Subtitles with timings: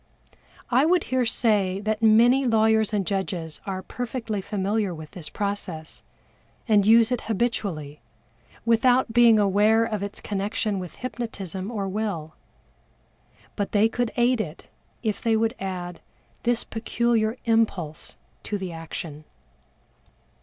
[0.71, 6.01] I would here say that many lawyers and judges are perfectly familiar with this process,
[6.67, 8.01] and use it habitually,
[8.65, 12.33] without being aware of its connection with hypnotism or will.
[13.55, 14.65] But they could aid it,
[15.03, 16.01] if they would add
[16.41, 19.23] this peculiar impulse to the action.